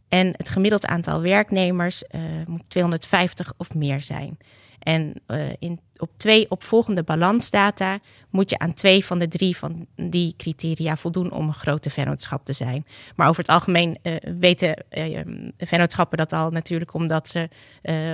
En 0.09 0.33
het 0.37 0.49
gemiddeld 0.49 0.85
aantal 0.85 1.21
werknemers 1.21 2.03
uh, 2.11 2.21
moet 2.45 2.63
250 2.67 3.53
of 3.57 3.75
meer 3.75 4.01
zijn. 4.01 4.37
En 4.81 5.13
uh, 5.27 5.49
in, 5.59 5.79
op 5.97 6.09
twee 6.17 6.49
opvolgende 6.49 7.03
balansdata 7.03 7.99
moet 8.29 8.49
je 8.49 8.59
aan 8.59 8.73
twee 8.73 9.05
van 9.05 9.19
de 9.19 9.27
drie 9.27 9.57
van 9.57 9.87
die 9.95 10.33
criteria 10.37 10.97
voldoen 10.97 11.31
om 11.31 11.47
een 11.47 11.53
grote 11.53 11.89
vennootschap 11.89 12.45
te 12.45 12.53
zijn. 12.53 12.85
Maar 13.15 13.27
over 13.27 13.41
het 13.41 13.51
algemeen 13.51 13.97
uh, 14.03 14.15
weten 14.39 14.83
uh, 14.91 15.19
vennootschappen 15.57 16.17
dat 16.17 16.33
al 16.33 16.49
natuurlijk 16.49 16.93
omdat 16.93 17.29
ze 17.29 17.49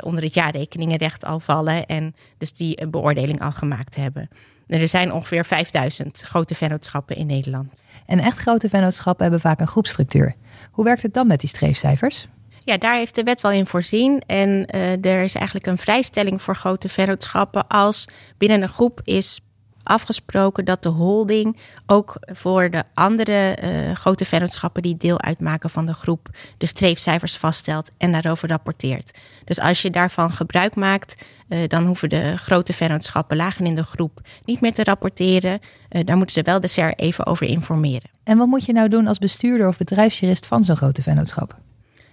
onder 0.04 0.24
het 0.24 0.34
jaarrekeningenrecht 0.34 1.26
al 1.26 1.40
vallen 1.40 1.86
en 1.86 2.16
dus 2.38 2.54
die 2.54 2.88
beoordeling 2.88 3.42
al 3.42 3.52
gemaakt 3.52 3.96
hebben. 3.96 4.30
Er 4.68 4.88
zijn 4.88 5.14
ongeveer 5.14 5.46
5000 5.46 6.22
grote 6.22 6.56
vennootschappen 6.56 7.16
in 7.16 7.26
Nederland. 7.26 7.84
En 8.06 8.20
echt 8.20 8.38
grote 8.38 8.70
vennootschappen 8.70 9.24
hebben 9.24 9.42
vaak 9.42 9.60
een 9.60 9.68
groepstructuur. 9.68 10.36
Hoe 10.72 10.86
werkt 10.86 11.02
het 11.02 11.14
dan 11.14 11.28
met 11.28 11.40
die 11.40 11.50
streefcijfers? 11.50 12.28
Ja, 12.68 12.78
daar 12.78 12.96
heeft 12.96 13.16
de 13.16 13.24
wet 13.24 13.42
wel 13.42 13.52
in 13.52 13.66
voorzien. 13.66 14.22
En 14.26 14.68
uh, 14.76 15.06
er 15.06 15.24
is 15.24 15.36
eigenlijk 15.36 15.66
een 15.66 15.78
vrijstelling 15.78 16.42
voor 16.42 16.56
grote 16.56 16.90
vennootschappen 16.90 17.68
als 17.68 18.08
binnen 18.38 18.62
een 18.62 18.70
groep 18.70 19.02
is 19.04 19.40
afgesproken 19.84 20.66
dat 20.66 20.84
de 20.84 20.90
holding 20.90 21.58
ook 21.86 22.18
voor 22.22 22.70
de 22.70 22.84
andere 22.94 23.58
uh, 23.64 23.96
grote 23.96 24.26
vennootschappen 24.26 24.82
die 24.82 24.98
deel 24.98 25.22
uitmaken 25.22 25.70
van 25.70 25.86
de 25.86 25.94
groep 25.94 26.30
de 26.58 26.66
streefcijfers 26.66 27.38
vaststelt 27.38 27.92
en 27.98 28.12
daarover 28.12 28.50
rapporteert. 28.50 29.18
Dus 29.44 29.60
als 29.60 29.82
je 29.82 29.90
daarvan 29.90 30.32
gebruik 30.32 30.76
maakt, 30.76 31.26
uh, 31.50 31.60
dan 31.68 31.86
hoeven 31.86 32.10
de 32.10 32.38
grote 32.38 32.74
vennootschappen 32.74 33.38
lagen 33.38 33.66
in 33.66 33.76
de 33.76 33.84
groep 33.84 34.22
niet 34.46 34.62
meer 34.62 34.74
te 34.74 34.84
rapporteren. 34.84 35.60
Daar 35.90 36.18
moeten 36.18 36.36
ze 36.36 36.42
wel 36.42 36.60
de 36.60 36.68
SER 36.68 36.94
even 36.96 37.26
over 37.26 37.48
informeren. 37.48 38.10
En 38.24 38.38
wat 38.38 38.48
moet 38.48 38.66
je 38.66 38.74
nou 38.74 38.90
doen 38.90 39.08
als 39.08 39.18
bestuurder 39.18 39.68
of 39.68 39.78
bedrijfsjurist 39.78 40.46
van 40.46 40.64
zo'n 40.64 40.78
grote 40.78 41.02
vennootschap? 41.02 41.66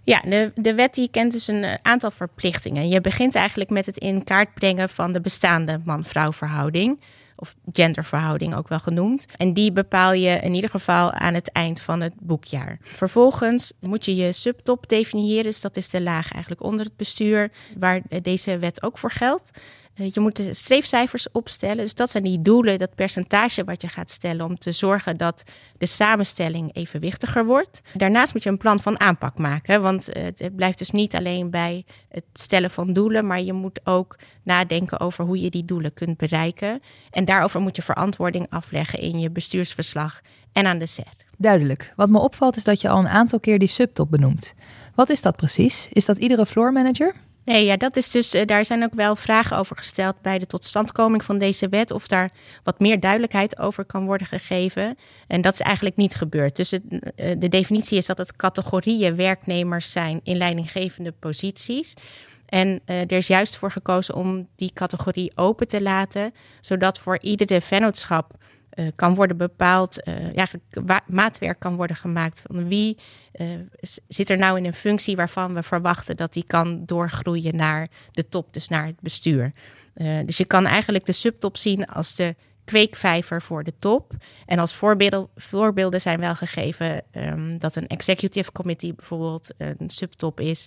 Ja, 0.05 0.21
de, 0.55 0.75
wet 0.75 0.95
die 0.95 1.09
kent 1.11 1.33
dus 1.33 1.47
een 1.47 1.79
aantal 1.83 2.11
verplichtingen. 2.11 2.89
Je 2.89 3.01
begint 3.01 3.35
eigenlijk 3.35 3.71
met 3.71 3.87
het 3.87 3.97
in 3.97 4.25
kaart 4.25 4.55
brengen 4.55 4.89
van 4.89 5.13
de 5.13 5.21
bestaande 5.21 5.81
man-vrouw 5.85 6.33
verhouding 6.33 7.01
of 7.37 7.55
genderverhouding 7.73 8.55
ook 8.55 8.69
wel 8.69 8.79
genoemd. 8.79 9.27
En 9.37 9.53
die 9.53 9.73
bepaal 9.73 10.13
je 10.13 10.39
in 10.43 10.55
ieder 10.55 10.71
geval 10.71 11.13
aan 11.13 11.35
het 11.35 11.53
eind 11.53 11.81
van 11.81 12.01
het 12.01 12.13
boekjaar. 12.21 12.79
Vervolgens 12.81 13.73
moet 13.81 14.05
je 14.05 14.17
je 14.17 14.33
subtop 14.33 14.89
definiëren, 14.89 15.45
dus 15.45 15.61
dat 15.61 15.77
is 15.77 15.89
de 15.89 16.03
laag 16.03 16.33
eigenlijk 16.33 16.63
onder 16.63 16.87
het 16.87 16.97
bestuur, 16.97 17.51
waar 17.79 18.03
deze 18.23 18.59
wet 18.59 18.83
ook 18.83 18.99
voor 18.99 19.11
geldt. 19.11 19.51
Eh, 19.95 20.11
je 20.13 20.21
moet 20.21 20.37
de 20.37 20.55
streefcijfers 20.55 21.31
opstellen. 21.33 21.77
Dus 21.77 21.95
dat 21.95 22.11
zijn 22.11 22.23
die 22.23 22.41
doelen, 22.41 22.79
dat 22.79 22.95
percentage 22.95 23.65
wat 23.65 23.83
je 23.83 23.89
gaat 23.89 24.11
stellen 24.11 24.47
om 24.47 24.59
te 24.59 24.73
zorgen 24.73 25.17
dat 25.17 25.43
de 25.79 25.87
samenstelling 25.87 26.75
evenwichtiger 26.75 27.45
wordt. 27.45 27.81
Daarnaast 27.93 28.33
moet 28.35 28.43
je 28.43 28.49
een 28.49 28.59
plan 28.59 28.81
van 28.81 29.01
aanpak 29.01 29.39
maken. 29.39 29.83
Want 29.83 30.09
eh, 30.09 30.25
het 30.25 30.57
blijft 30.57 30.79
dus 30.79 30.91
niet 30.91 31.15
alleen 31.15 31.51
bij 31.51 31.85
het 32.09 32.25
stellen 32.33 32.71
van 32.71 32.93
doelen, 32.93 33.27
maar 33.27 33.41
je 33.41 33.53
moet 33.53 33.81
ook 33.85 34.19
nadenken 34.43 35.01
over 35.01 35.25
hoe 35.25 35.41
je 35.41 35.51
die 35.51 35.65
doelen 35.65 35.93
kunt 35.93 36.17
bereiken. 36.17 36.83
En 37.11 37.25
daarover 37.25 37.61
moet 37.61 37.77
je 37.77 37.83
verantwoording 37.83 38.47
afleggen 38.51 38.99
in 38.99 39.19
je 39.21 39.31
bestuursverslag 39.31 40.21
en 40.53 40.67
aan 40.67 40.79
de 40.79 40.87
SER. 40.87 41.13
Duidelijk. 41.39 41.93
Wat 41.97 42.11
me 42.11 42.19
opvalt 42.19 42.57
is 42.57 42.65
dat 42.65 42.81
je 42.81 42.89
al 42.89 42.99
een 42.99 43.09
aantal 43.09 43.41
keer 43.41 43.59
die 43.59 43.69
subtop 43.69 44.11
benoemt. 44.11 44.55
Wat 44.95 45.11
is 45.11 45.23
dat 45.23 45.37
precies? 45.37 45.89
Is 45.93 46.05
dat 46.05 46.19
iedere 46.19 46.47
floor 46.47 46.73
manager? 46.73 47.15
Nee, 47.45 47.65
ja, 47.65 47.77
dat 47.77 47.97
is 47.97 48.11
dus, 48.11 48.35
uh, 48.35 48.47
daar 48.47 48.65
zijn 48.65 48.85
ook 48.85 48.95
wel 48.95 49.17
vragen 49.17 49.57
over 49.57 49.77
gesteld 49.77 50.21
bij 50.23 50.39
de 50.39 50.47
totstandkoming 50.47 51.25
van 51.25 51.39
deze 51.39 51.69
wet. 51.69 51.91
Of 51.91 52.07
daar 52.07 52.31
wat 52.63 52.81
meer 52.81 53.01
duidelijkheid 53.01 53.59
over 53.59 53.85
kan 53.85 54.05
worden 54.05 54.27
gegeven. 54.27 54.97
En 55.27 55.41
dat 55.41 55.53
is 55.53 55.61
eigenlijk 55.61 55.97
niet 55.97 56.15
gebeurd. 56.15 56.57
Dus 56.57 56.73
uh, 56.73 56.81
de 57.17 57.49
definitie 57.49 57.99
is 57.99 58.07
dat 58.07 58.19
het 58.19 58.37
categorieën 58.37 59.17
werknemers 59.17 59.93
zijn 59.93 60.21
in 60.23 60.37
leidinggevende 60.37 61.13
posities. 61.13 61.95
En 62.47 62.81
uh, 62.87 63.01
er 63.01 63.13
is 63.13 63.27
juist 63.27 63.57
voor 63.57 63.71
gekozen 63.71 64.15
om 64.15 64.49
die 64.57 64.71
categorie 64.75 65.33
open 65.35 65.69
te 65.69 65.83
laten, 65.83 66.35
zodat 66.61 66.99
voor 66.99 67.19
iedere 67.21 67.61
vennootschap 67.61 68.35
uh, 68.75 68.89
kan 68.95 69.15
worden 69.15 69.37
bepaald, 69.37 70.09
uh, 70.09 70.35
ja, 70.35 70.47
maatwerk 71.07 71.59
kan 71.59 71.77
worden 71.77 71.97
gemaakt 71.97 72.43
van 72.47 72.69
wie 72.69 72.99
uh, 73.41 73.49
zit 74.09 74.31
er 74.31 74.39
nou 74.39 74.59
in 74.59 74.65
een 74.65 74.75
functie 74.75 75.17
waarvan 75.17 75.55
we 75.55 75.63
verwachten 75.63 76.17
dat 76.17 76.33
die 76.33 76.45
kan 76.45 76.85
doorgroeien 76.85 77.57
naar 77.57 77.89
de 78.13 78.29
top, 78.29 78.53
dus 78.53 78.69
naar 78.69 78.87
het 78.87 79.01
bestuur. 79.01 79.53
dus 80.25 80.37
je 80.37 80.45
kan 80.45 80.67
eigenlijk 80.67 81.05
de 81.05 81.13
subtop 81.13 81.57
zien 81.57 81.87
als 81.87 82.15
de 82.15 82.35
kweekvijver 82.65 83.43
voor 83.43 83.65
de 83.65 83.73
top. 83.79 84.13
En 84.47 84.59
als 84.59 84.75
voorbeelden, 84.75 85.29
voorbeelden 85.37 86.01
zijn 86.01 86.21
wel 86.21 86.35
gegeven 86.35 87.03
um, 87.13 87.59
dat 87.59 87.77
een 87.77 87.87
executive 87.87 88.53
committee 88.53 88.95
bijvoorbeeld 88.95 89.51
een 89.59 89.91
subtop 89.91 90.41
is. 90.41 90.67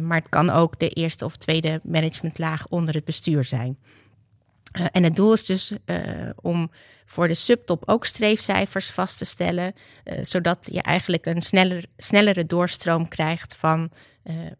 Maar 0.00 0.18
het 0.18 0.28
kan 0.28 0.50
ook 0.50 0.78
de 0.78 0.88
eerste 0.88 1.24
of 1.24 1.36
tweede 1.36 1.80
managementlaag 1.84 2.66
onder 2.68 2.94
het 2.94 3.04
bestuur 3.04 3.44
zijn. 3.44 3.78
Uh, 4.78 4.86
en 4.92 5.02
het 5.02 5.16
doel 5.16 5.32
is 5.32 5.44
dus 5.44 5.72
uh, 5.86 5.98
om 6.40 6.70
voor 7.04 7.28
de 7.28 7.34
subtop 7.34 7.82
ook 7.86 8.06
streefcijfers 8.06 8.90
vast 8.90 9.18
te 9.18 9.24
stellen, 9.24 9.72
zodat 10.22 10.68
je 10.72 10.82
eigenlijk 10.82 11.26
een 11.26 11.42
sneller, 11.42 11.84
snellere 11.96 12.46
doorstroom 12.46 13.08
krijgt 13.08 13.56
van 13.56 13.90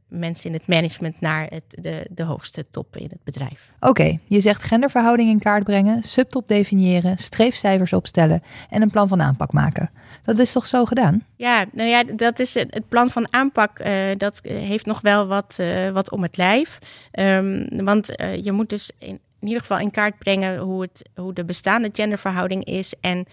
mensen 0.09 0.51
in 0.51 0.57
het 0.57 0.67
management 0.67 1.21
naar 1.21 1.47
het, 1.49 1.65
de, 1.69 2.07
de 2.11 2.23
hoogste 2.23 2.69
top 2.69 2.97
in 2.97 3.09
het 3.09 3.25
bedrijf. 3.25 3.69
Oké, 3.77 3.89
okay, 3.89 4.21
je 4.25 4.41
zegt 4.41 4.63
genderverhouding 4.63 5.31
in 5.31 5.39
kaart 5.39 5.65
brengen, 5.65 6.03
subtop 6.03 6.49
definiëren, 6.49 7.19
streefcijfers 7.19 7.93
opstellen 7.93 8.43
en 8.71 8.83
een 8.83 8.91
plan 8.91 9.09
van 9.09 9.23
aanpak 9.23 9.53
maken. 9.53 9.91
Dat 10.23 10.39
is 10.39 10.53
toch 10.53 10.67
zo 10.67 10.85
gedaan? 10.85 11.25
Ja, 11.37 11.65
nou 11.73 11.89
ja, 11.89 12.03
dat 12.03 12.39
is 12.39 12.55
het, 12.55 12.75
het 12.75 12.89
plan 12.89 13.11
van 13.11 13.33
aanpak. 13.33 13.85
Dat 14.17 14.41
heeft 14.43 14.87
nog 14.87 15.01
wel 15.01 15.27
wat, 15.27 15.61
wat 15.93 16.11
om 16.11 16.23
het 16.23 16.37
lijf. 16.37 16.79
Um, 17.13 17.85
want 17.85 18.07
je 18.41 18.53
moet 18.53 18.69
dus 18.69 18.91
in, 18.99 19.21
in 19.47 19.53
ieder 19.53 19.67
geval 19.67 19.85
in 19.85 19.91
kaart 19.91 20.19
brengen 20.19 20.59
hoe, 20.59 20.83
het, 20.83 21.09
hoe 21.15 21.33
de 21.33 21.45
bestaande 21.45 21.91
genderverhouding 21.93 22.65
is 22.65 22.95
en 23.01 23.27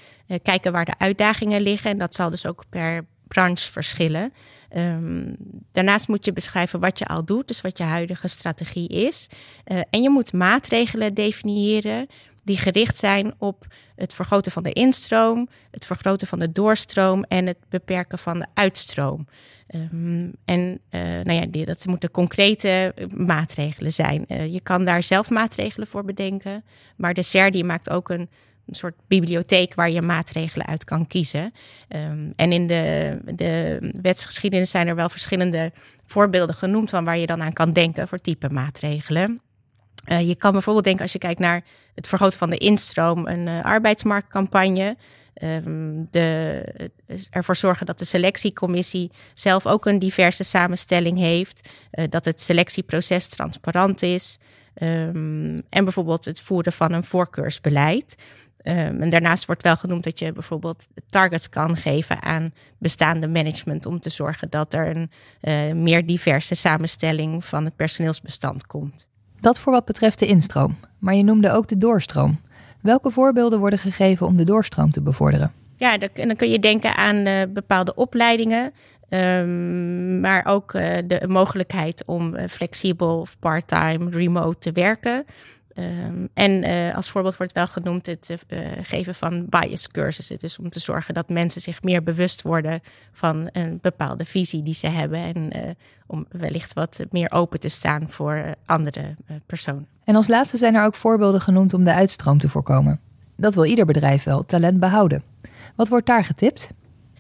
kijken 0.44 0.72
waar 0.72 0.86
de 0.86 0.98
uitdagingen 0.98 1.62
liggen. 1.62 1.92
En 1.92 1.98
dat 1.98 2.16
zal 2.16 2.30
dus 2.30 2.46
ook 2.46 2.64
per 2.70 3.06
branche 3.28 3.72
verschillen. 3.72 4.34
Um, 4.76 5.36
daarnaast 5.72 6.08
moet 6.08 6.26
je 6.26 6.34
beschrijven 6.34 6.80
wat 6.80 7.00
je 7.00 7.06
al 7.06 7.26
doet, 7.26 7.48
dus 7.48 7.62
wat 7.62 7.78
je 7.78 7.84
huidige 7.84 8.28
strategie 8.28 8.88
is. 8.88 9.28
Uh, 9.66 9.80
en 9.90 10.02
je 10.02 10.10
moet 10.10 10.34
maatregelen 10.34 11.14
definiëren 11.14 12.08
die 12.44 12.58
gericht 12.58 12.98
zijn 12.98 13.34
op 13.38 13.68
het 13.96 14.14
vergroten 14.14 14.52
van 14.52 14.64
de 14.64 14.74
instroom, 14.74 15.48
het 15.72 15.86
vergroten 15.86 16.28
van 16.28 16.40
de 16.40 16.52
doorstroom 16.52 17.24
en 17.24 17.48
het 17.48 17.58
beperken 17.70 18.20
van 18.20 18.40
de 18.40 18.48
uitstroom. 18.54 19.28
Um, 19.76 20.34
en 20.46 20.80
uh, 20.92 21.02
nou 21.02 21.34
ja, 21.34 21.66
dat 21.66 21.86
moeten 21.86 22.12
concrete 22.12 22.94
maatregelen 23.16 23.94
zijn. 23.94 24.26
Uh, 24.28 24.54
je 24.54 24.62
kan 24.62 24.86
daar 24.86 25.04
zelf 25.04 25.30
maatregelen 25.30 25.88
voor 25.88 26.06
bedenken, 26.06 26.64
maar 26.96 27.14
de 27.14 27.22
SER 27.22 27.52
die 27.52 27.64
maakt 27.64 27.90
ook 27.90 28.10
een 28.10 28.30
een 28.68 28.76
soort 28.76 28.96
bibliotheek 29.08 29.74
waar 29.74 29.90
je 29.90 30.02
maatregelen 30.02 30.68
uit 30.68 30.84
kan 30.84 31.08
kiezen. 31.08 31.54
Um, 31.88 32.34
en 32.36 32.52
in 32.52 32.68
de, 32.68 33.18
de 33.36 33.80
wetsgeschiedenis 34.02 34.70
zijn 34.70 34.88
er 34.88 34.96
wel 34.96 35.10
verschillende 35.10 35.72
voorbeelden 36.06 36.56
genoemd 36.56 36.90
van 36.90 37.06
waar 37.06 37.18
je 37.18 37.26
dan 37.26 37.42
aan 37.42 37.54
kan 37.54 37.72
denken 37.72 38.08
voor 38.08 38.22
type 38.22 38.50
maatregelen. 38.50 39.42
Je 40.06 40.36
kan 40.36 40.52
bijvoorbeeld 40.52 40.86
denken 40.86 41.04
als 41.04 41.12
je 41.12 41.20
kijkt 41.20 41.40
naar 41.40 41.64
het 41.96 42.08
vergroten 42.08 42.40
van 42.40 42.50
de 42.50 42.58
instroom, 42.58 43.28
een 43.28 43.48
arbeidsmarktcampagne. 43.48 44.98
Um, 45.42 46.08
de, 46.12 46.92
ervoor 47.30 47.56
zorgen 47.56 47.86
dat 47.86 48.00
de 48.00 48.06
selectiecommissie 48.06 49.12
zelf 49.34 49.68
ook 49.68 49.86
een 49.86 50.00
diverse 50.00 50.44
samenstelling 50.44 51.18
heeft. 51.18 51.70
Uh, 51.92 52.06
dat 52.10 52.26
het 52.26 52.42
selectieproces 52.42 53.28
transparant 53.28 54.02
is. 54.02 54.40
Um, 54.82 55.62
en 55.70 55.84
bijvoorbeeld 55.84 56.26
het 56.26 56.42
voeren 56.42 56.74
van 56.74 56.92
een 56.92 57.04
voorkeursbeleid. 57.04 58.16
Um, 58.64 59.02
en 59.02 59.10
daarnaast 59.10 59.46
wordt 59.46 59.64
wel 59.64 59.76
genoemd 59.76 60.04
dat 60.04 60.20
je 60.20 60.32
bijvoorbeeld 60.32 60.88
targets 61.10 61.50
kan 61.50 61.78
geven 61.78 62.22
aan 62.22 62.54
bestaande 62.78 63.28
management 63.28 63.86
om 63.86 64.00
te 64.00 64.10
zorgen 64.10 64.50
dat 64.50 64.74
er 64.74 64.98
een 64.98 65.12
uh, 65.42 65.82
meer 65.82 66.06
diverse 66.06 66.56
samenstelling 66.56 67.46
van 67.46 67.66
het 67.66 67.76
personeelsbestand 67.76 68.68
komt. 68.68 69.08
Dat 69.40 69.60
voor 69.60 69.74
wat 69.74 69.86
betreft 69.86 70.20
de 70.20 70.26
instroom, 70.26 70.78
maar 71.00 71.16
je 71.16 71.24
noemde 71.24 71.52
ook 71.52 71.68
de 71.68 71.78
doorstroom. 71.78 72.40
Welke 72.84 73.12
voorbeelden 73.12 73.60
worden 73.60 73.80
gegeven 73.80 74.28
om 74.28 74.38
de 74.38 74.44
doorstroom 74.44 74.92
te 74.92 75.02
bevorderen? 75.02 75.52
Ja, 75.76 75.98
dan 75.98 76.36
kun 76.36 76.50
je 76.50 76.60
denken 76.60 76.96
aan 76.96 77.16
uh, 77.16 77.42
bepaalde 77.50 77.96
opleidingen, 77.96 78.74
um, 79.10 80.20
maar 80.20 80.46
ook 80.46 80.74
uh, 80.74 80.98
de 81.06 81.22
mogelijkheid 81.28 82.04
om 82.06 82.38
flexibel 82.50 83.20
of 83.20 83.40
part-time, 83.40 84.10
remote 84.10 84.58
te 84.58 84.72
werken. 84.72 85.26
Um, 85.76 86.30
en 86.34 86.64
uh, 86.64 86.96
als 86.96 87.10
voorbeeld 87.10 87.38
wordt 87.38 87.54
wel 87.54 87.68
genoemd 87.68 88.06
het 88.06 88.30
uh, 88.48 88.60
geven 88.82 89.16
van 89.16 89.46
bias 89.50 89.88
cursussen. 89.88 90.40
Dus 90.40 90.60
om 90.60 90.70
te 90.70 90.80
zorgen 90.80 91.14
dat 91.14 91.30
mensen 91.30 91.62
zich 91.62 91.84
meer 91.84 92.04
bewust 92.04 92.42
worden 92.42 92.82
van 93.12 93.50
een 93.52 93.80
bepaalde 93.82 94.26
visie 94.26 94.64
die 94.64 94.74
ze 94.74 94.88
hebben. 94.88 95.20
En 95.20 95.58
uh, 95.58 95.72
om 96.08 96.26
wellicht 96.30 96.74
wat 96.74 97.00
meer 97.10 97.32
open 97.32 97.60
te 97.60 97.70
staan 97.70 98.10
voor 98.10 98.56
andere 98.66 99.16
personen. 99.46 99.88
En 100.04 100.16
als 100.16 100.28
laatste 100.28 100.58
zijn 100.58 100.76
er 100.76 100.86
ook 100.86 100.96
voorbeelden 100.96 101.42
genoemd 101.42 101.74
om 101.74 101.84
de 101.84 101.94
uitstroom 101.94 102.38
te 102.38 102.50
voorkomen. 102.50 103.00
Dat 103.38 103.56
wil 103.56 103.66
ieder 103.66 103.86
bedrijf 103.86 104.24
wel, 104.24 104.46
talent 104.46 104.80
behouden. 104.80 105.24
Wat 105.76 105.88
wordt 105.88 106.08
daar 106.08 106.26
getipt? 106.26 106.70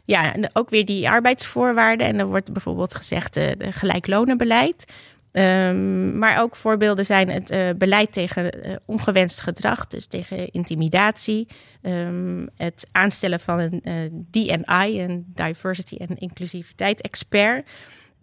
Ja, 0.06 0.34
en 0.34 0.56
ook 0.56 0.70
weer 0.70 0.86
die 0.86 1.10
arbeidsvoorwaarden. 1.10 2.08
En 2.08 2.18
dan 2.18 2.28
wordt 2.28 2.54
bijvoorbeeld 2.54 2.96
gezegd 2.96 3.38
uh, 3.38 3.52
gelijklonenbeleid. 3.60 4.94
Um, 5.36 6.18
maar 6.18 6.42
ook 6.42 6.56
voorbeelden 6.56 7.06
zijn 7.06 7.30
het 7.30 7.52
uh, 7.52 7.70
beleid 7.78 8.12
tegen 8.12 8.68
uh, 8.68 8.76
ongewenst 8.86 9.42
gedrag, 9.42 9.88
dus 9.88 10.06
tegen 10.06 10.52
intimidatie. 10.52 11.48
Um, 11.82 12.50
het 12.58 12.88
aanstellen 12.92 13.40
van 13.40 13.60
een 13.60 13.82
uh, 13.84 13.94
DNI, 14.32 15.04
een 15.04 15.26
Diversity 15.34 15.96
en 15.96 16.18
Inclusiviteit 16.18 17.02
expert. 17.02 17.70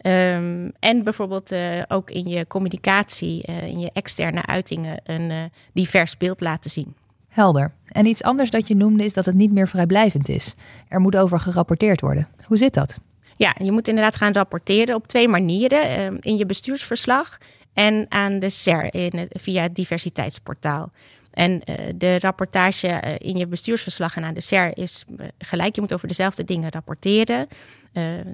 Um, 0.05 0.71
en 0.79 1.03
bijvoorbeeld 1.03 1.53
ook 1.87 2.11
in 2.11 2.29
je 2.29 2.47
communicatie, 2.47 3.41
in 3.43 3.79
je 3.79 3.89
externe 3.93 4.45
uitingen, 4.45 5.01
een 5.03 5.51
divers 5.73 6.17
beeld 6.17 6.41
laten 6.41 6.69
zien. 6.69 6.95
Helder. 7.27 7.73
En 7.85 8.05
iets 8.05 8.23
anders 8.23 8.49
dat 8.49 8.67
je 8.67 8.75
noemde 8.75 9.03
is 9.03 9.13
dat 9.13 9.25
het 9.25 9.35
niet 9.35 9.51
meer 9.51 9.67
vrijblijvend 9.67 10.29
is. 10.29 10.55
Er 10.87 10.99
moet 10.99 11.15
over 11.15 11.39
gerapporteerd 11.39 12.01
worden. 12.01 12.27
Hoe 12.45 12.57
zit 12.57 12.73
dat? 12.73 12.99
Ja, 13.41 13.55
je 13.63 13.71
moet 13.71 13.87
inderdaad 13.87 14.15
gaan 14.15 14.33
rapporteren 14.33 14.95
op 14.95 15.07
twee 15.07 15.27
manieren. 15.27 16.13
Uh, 16.13 16.17
in 16.19 16.37
je 16.37 16.45
bestuursverslag 16.45 17.37
en 17.73 18.05
aan 18.09 18.39
de 18.39 18.49
SER 18.49 18.93
in 18.93 19.29
via 19.29 19.61
het 19.61 19.75
diversiteitsportaal. 19.75 20.91
En 21.31 21.51
uh, 21.51 21.75
de 21.95 22.19
rapportage 22.19 22.87
uh, 22.87 23.15
in 23.17 23.37
je 23.37 23.47
bestuursverslag 23.47 24.15
en 24.15 24.23
aan 24.23 24.33
de 24.33 24.41
SER 24.41 24.77
is 24.77 25.05
eh, 25.17 25.27
gelijk. 25.37 25.75
Je 25.75 25.81
moet 25.81 25.93
over 25.93 26.07
dezelfde 26.07 26.43
dingen 26.43 26.71
rapporteren. 26.71 27.47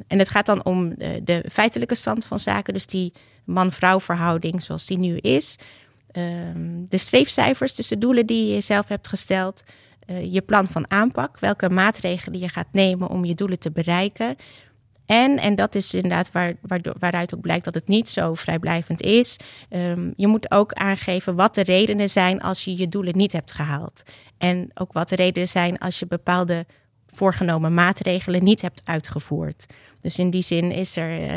en 0.08 0.20
het 0.20 0.30
gaat 0.30 0.46
dan 0.46 0.66
om 0.66 0.94
de 1.24 1.46
feitelijke 1.52 1.96
stand 1.96 2.26
van 2.26 2.40
zaken. 2.40 2.74
Dus 2.74 2.86
die 2.86 3.14
man-vrouw 3.46 4.00
verhouding 4.00 4.64
zoals 4.64 4.86
die 4.86 5.00
nu 5.00 5.18
is. 5.18 5.58
Ehm, 6.12 6.86
de 6.90 6.98
streefcijfers, 6.98 7.76
dus 7.76 7.88
de 7.88 7.98
doelen 7.98 8.26
die 8.26 8.54
je 8.54 8.62
zelf 8.62 8.88
hebt 8.88 9.08
gesteld. 9.08 9.64
je 10.24 10.42
plan 10.42 10.68
van 10.68 10.92
aanpak, 10.92 11.40
welke 11.40 11.70
maatregelen 11.70 12.40
je 12.40 12.50
gaat 12.50 12.72
nemen 12.72 13.10
om 13.10 13.26
je 13.26 13.36
doelen 13.36 13.60
te 13.60 13.72
bereiken. 13.72 14.36
En, 15.08 15.38
en 15.40 15.56
dat 15.56 15.76
is 15.76 15.94
inderdaad 15.94 16.32
waar, 16.32 16.54
waardoor, 16.62 16.96
waaruit 17.00 17.36
ook 17.36 17.42
blijkt 17.42 17.66
dat 17.66 17.74
het 17.74 17.88
niet 17.88 18.10
zo 18.10 18.34
vrijblijvend 18.34 19.02
is. 19.02 19.38
Um, 19.70 20.14
je 20.16 20.28
moet 20.28 20.52
ook 20.52 20.74
aangeven 20.74 21.36
wat 21.36 21.56
de 21.56 21.64
redenen 21.64 22.10
zijn 22.10 22.42
als 22.42 22.64
je 22.64 22.78
je 22.78 22.88
doelen 22.88 23.18
niet 23.18 23.32
hebt 23.32 23.52
gehaald. 23.52 24.04
En 24.38 24.70
ook 24.74 24.94
wat 24.94 25.10
de 25.10 25.16
redenen 25.16 25.48
zijn 25.48 25.78
als 25.78 26.00
je 26.00 26.08
bepaalde 26.08 26.66
voorgenomen 27.08 27.74
maatregelen 27.74 28.44
niet 28.44 28.62
hebt 28.62 28.82
uitgevoerd. 28.86 29.66
Dus 30.02 30.20
in 30.20 30.30
die 30.30 30.42
zin 30.42 30.72
is 30.72 30.96
er 30.96 31.20
uh, 31.20 31.32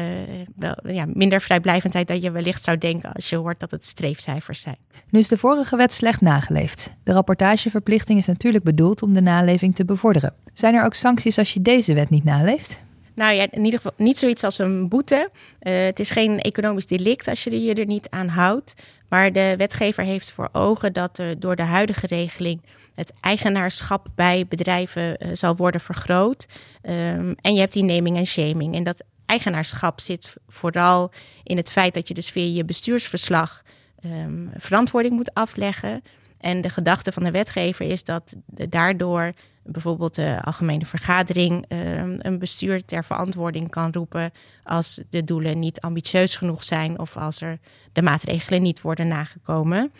wel 0.57 0.77
ja, 0.83 1.05
minder 1.13 1.41
vrijblijvendheid 1.41 2.09
dan 2.09 2.21
je 2.21 2.31
wellicht 2.31 2.65
zou 2.65 2.79
denken 2.79 3.13
als 3.13 3.31
je 3.31 3.37
hoort 3.37 3.61
dat 3.61 3.71
het 3.71 3.87
streefcijfers 3.87 4.61
zijn. 4.61 4.77
Nu 5.09 5.19
is 5.19 5.29
de 5.29 5.37
vorige 5.37 5.77
wet 5.77 5.93
slecht 5.93 6.21
nageleefd. 6.21 6.95
De 7.03 7.13
rapportageverplichting 7.13 8.19
is 8.19 8.27
natuurlijk 8.27 8.65
bedoeld 8.65 9.03
om 9.03 9.15
de 9.15 9.21
naleving 9.21 9.75
te 9.75 9.85
bevorderen. 9.85 10.35
Zijn 10.53 10.75
er 10.75 10.85
ook 10.85 10.95
sancties 10.95 11.39
als 11.39 11.55
je 11.55 11.63
deze 11.63 11.95
wet 11.95 12.11
niet 12.11 12.25
naleeft? 12.25 12.81
Nou 13.15 13.35
ja, 13.35 13.47
in 13.51 13.65
ieder 13.65 13.81
geval 13.81 13.97
niet 13.97 14.19
zoiets 14.19 14.45
als 14.45 14.59
een 14.59 14.89
boete. 14.89 15.31
Uh, 15.63 15.85
het 15.85 15.99
is 15.99 16.11
geen 16.11 16.41
economisch 16.41 16.87
delict 16.87 17.29
als 17.29 17.45
je 17.45 17.63
je 17.63 17.75
er 17.75 17.87
niet 17.87 18.11
aan 18.11 18.29
houdt. 18.29 18.75
Maar 19.09 19.33
de 19.33 19.55
wetgever 19.57 20.05
heeft 20.05 20.31
voor 20.31 20.49
ogen 20.53 20.93
dat 20.93 21.19
er 21.19 21.41
door 21.41 21.57
de 21.57 21.63
huidige 21.63 22.07
regeling 22.07 22.63
het 22.95 23.13
eigenaarschap 23.21 24.07
bij 24.15 24.47
bedrijven 24.49 25.17
uh, 25.19 25.29
zal 25.33 25.57
worden 25.57 25.81
vergroot. 25.81 26.47
Um, 26.83 27.35
en 27.41 27.55
je 27.55 27.61
hebt 27.61 27.73
die 27.73 27.85
naming 27.85 28.17
en 28.17 28.27
shaming. 28.27 28.75
En 28.75 28.83
dat 28.83 29.05
eigenaarschap 29.27 30.01
zit 30.01 30.35
vooral 30.49 31.11
in 31.43 31.57
het 31.57 31.71
feit 31.71 31.95
dat 31.95 32.09
je 32.09 32.15
dus 32.15 32.31
via 32.31 32.55
je 32.57 32.65
bestuursverslag 32.65 33.63
um, 34.05 34.51
verantwoording 34.57 35.15
moet 35.15 35.35
afleggen. 35.35 36.03
En 36.41 36.61
de 36.61 36.71
gedachte 36.71 37.13
van 37.13 37.23
de 37.23 37.31
wetgever 37.31 37.87
is 37.87 38.05
dat 38.05 38.35
daardoor 38.47 39.33
bijvoorbeeld 39.63 40.15
de 40.15 40.41
algemene 40.43 40.87
vergadering 40.87 41.65
um, 41.69 42.17
een 42.19 42.39
bestuur 42.39 42.85
ter 42.85 43.05
verantwoording 43.05 43.71
kan 43.71 43.93
roepen 43.93 44.33
als 44.63 45.01
de 45.11 45.25
doelen 45.25 45.59
niet 45.59 45.81
ambitieus 45.81 46.37
genoeg 46.37 46.65
zijn 46.65 46.99
of 46.99 47.17
als 47.17 47.41
er 47.41 47.59
de 47.93 48.03
maatregelen 48.03 48.63
niet 48.63 48.81
worden 48.81 49.09
nagekomen. 49.09 49.93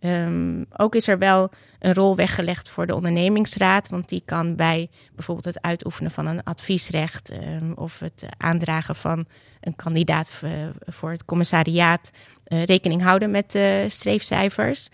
Um, 0.00 0.66
ook 0.76 0.94
is 0.94 1.08
er 1.08 1.18
wel 1.18 1.50
een 1.78 1.94
rol 1.94 2.16
weggelegd 2.16 2.68
voor 2.68 2.86
de 2.86 2.94
ondernemingsraad, 2.94 3.88
want 3.88 4.08
die 4.08 4.22
kan 4.24 4.56
bij 4.56 4.90
bijvoorbeeld 5.14 5.54
het 5.54 5.62
uitoefenen 5.62 6.10
van 6.10 6.26
een 6.26 6.42
adviesrecht 6.42 7.32
um, 7.32 7.72
of 7.72 7.98
het 7.98 8.26
aandragen 8.36 8.96
van 8.96 9.26
een 9.60 9.76
kandidaat 9.76 10.32
voor 10.86 11.10
het 11.10 11.24
commissariaat 11.24 12.10
uh, 12.46 12.64
rekening 12.64 13.02
houden 13.02 13.30
met 13.30 13.52
de 13.52 13.84
streefcijfers. 13.88 14.88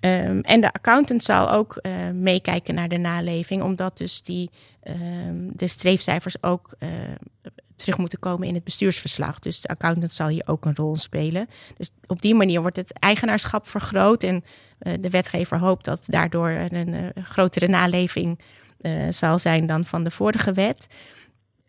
Um, 0.00 0.40
en 0.40 0.60
de 0.60 0.72
accountant 0.72 1.24
zal 1.24 1.50
ook 1.50 1.78
uh, 1.82 1.92
meekijken 2.14 2.74
naar 2.74 2.88
de 2.88 2.96
naleving, 2.96 3.62
omdat 3.62 3.98
dus 3.98 4.22
die, 4.22 4.50
de 5.52 5.68
streefcijfers 5.68 6.42
ook 6.42 6.74
uh, 6.78 6.88
terug 7.76 7.98
moeten 7.98 8.18
komen 8.18 8.48
in 8.48 8.54
het 8.54 8.64
bestuursverslag. 8.64 9.38
Dus 9.38 9.60
de 9.60 9.68
accountant 9.68 10.12
zal 10.12 10.28
hier 10.28 10.42
ook 10.46 10.64
een 10.64 10.76
rol 10.76 10.96
spelen. 10.96 11.48
Dus 11.76 11.90
op 12.06 12.22
die 12.22 12.34
manier 12.34 12.60
wordt 12.60 12.76
het 12.76 12.92
eigenaarschap 12.92 13.68
vergroot. 13.68 14.22
En 14.22 14.44
uh, 14.82 14.92
de 15.00 15.10
wetgever 15.10 15.58
hoopt 15.58 15.84
dat 15.84 16.00
daardoor 16.06 16.48
een 16.48 17.12
grotere 17.24 17.68
naleving 17.68 18.38
zal 19.08 19.38
zijn 19.38 19.66
dan 19.66 19.84
van 19.84 20.04
de 20.04 20.10
vorige 20.10 20.52
wet. 20.52 20.86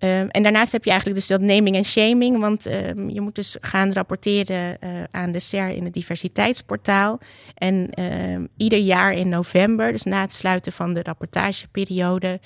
Um, 0.04 0.30
en 0.30 0.44
daarnaast 0.44 0.72
heb 0.72 0.84
je 0.84 0.90
eigenlijk 0.90 1.20
dus 1.20 1.30
dat 1.30 1.42
naming 1.42 1.76
en 1.76 1.84
shaming. 1.84 2.40
Want 2.40 2.66
um, 2.66 3.10
je 3.10 3.22
moet 3.22 3.36
dus 3.36 3.58
gaan 3.62 3.94
rapporteren 3.94 4.78
aan 5.12 5.32
de 5.32 5.40
SER 5.40 5.70
in 5.70 5.84
het 5.84 5.94
diversiteitsportaal. 5.94 7.20
En 7.54 8.04
um, 8.04 8.48
ieder 8.58 8.80
jaar 8.80 9.14
in 9.14 9.30
november, 9.30 9.92
dus 9.92 10.04
na 10.04 10.22
het 10.22 10.34
sluiten 10.34 10.72
van 10.72 10.94
de 10.94 11.04
rapportageperiode, 11.04 12.40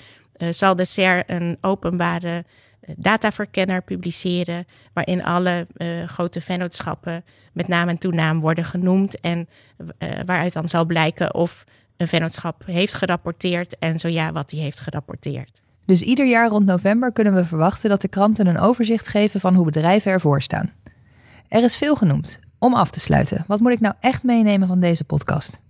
zal 0.50 0.76
de 0.76 0.84
SER 0.84 1.22
een 1.26 1.58
openbare 1.60 2.44
dataverkenner 2.96 3.82
publiceren, 3.82 4.66
waarin 4.92 5.24
alle 5.24 5.66
grote 6.06 6.40
vennootschappen 6.40 7.24
met 7.52 7.68
naam 7.68 7.88
en 7.88 7.98
toenaam 7.98 8.40
worden 8.40 8.64
genoemd 8.64 9.20
en 9.20 9.48
waaruit 10.26 10.52
dan 10.52 10.68
zal 10.68 10.84
blijken 10.84 11.34
of 11.34 11.64
een 11.96 12.08
vennootschap 12.08 12.62
heeft 12.66 12.94
gerapporteerd 12.94 13.78
en 13.78 13.98
zo 13.98 14.08
ja, 14.08 14.32
wat 14.32 14.50
die 14.50 14.60
heeft 14.60 14.80
gerapporteerd. 14.80 15.64
Dus 15.86 16.02
ieder 16.02 16.26
jaar 16.26 16.48
rond 16.48 16.66
november 16.66 17.12
kunnen 17.12 17.34
we 17.34 17.44
verwachten 17.44 17.90
dat 17.90 18.00
de 18.00 18.08
kranten 18.08 18.46
een 18.46 18.58
overzicht 18.58 19.08
geven 19.08 19.40
van 19.40 19.54
hoe 19.54 19.64
bedrijven 19.64 20.12
ervoor 20.12 20.42
staan. 20.42 20.72
Er 21.48 21.62
is 21.62 21.76
veel 21.76 21.96
genoemd. 21.96 22.38
Om 22.58 22.74
af 22.74 22.90
te 22.90 23.00
sluiten, 23.00 23.44
wat 23.46 23.60
moet 23.60 23.72
ik 23.72 23.80
nou 23.80 23.94
echt 24.00 24.22
meenemen 24.22 24.68
van 24.68 24.80
deze 24.80 25.04
podcast? 25.04 25.60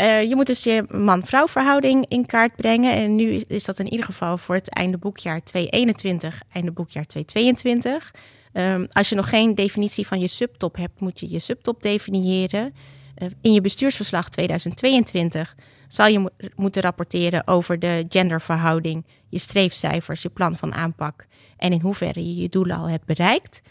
Uh, 0.00 0.22
je 0.22 0.36
moet 0.36 0.46
dus 0.46 0.64
je 0.64 0.84
man-vrouw 0.88 1.48
verhouding 1.48 2.04
in 2.08 2.26
kaart 2.26 2.56
brengen. 2.56 2.94
En 2.94 3.14
nu 3.14 3.42
is 3.46 3.64
dat 3.64 3.78
in 3.78 3.88
ieder 3.88 4.06
geval 4.06 4.38
voor 4.38 4.54
het 4.54 4.70
einde 4.70 4.98
boekjaar 4.98 5.42
2021, 5.42 6.42
einde 6.52 6.70
boekjaar 6.70 7.06
2022. 7.06 8.14
Um, 8.52 8.62
ehm, 8.62 8.86
als 8.92 9.08
je 9.08 9.14
nog 9.14 9.28
geen 9.28 9.54
definitie 9.54 10.06
van 10.06 10.20
je 10.20 10.26
subtop 10.26 10.76
hebt, 10.76 11.00
moet 11.00 11.20
je 11.20 11.30
je 11.30 11.38
subtop 11.38 11.82
definiëren. 11.82 12.74
Uh, 13.22 13.28
in 13.40 13.52
je 13.52 13.60
bestuursverslag 13.60 14.28
2022 14.28 15.54
zal 15.88 16.06
je 16.06 16.18
mo 16.18 16.28
moeten 16.56 16.82
rapporteren 16.82 17.46
over 17.46 17.78
de 17.78 18.04
genderverhouding, 18.08 19.04
je 19.28 19.38
streefcijfers, 19.38 20.22
je 20.22 20.28
plan 20.28 20.56
van 20.56 20.74
aanpak 20.74 21.26
en 21.56 21.72
in 21.72 21.80
hoeverre 21.80 22.24
je 22.24 22.42
je 22.42 22.48
doelen 22.48 22.76
al 22.76 22.88
hebt 22.88 23.04
bereikt. 23.04 23.62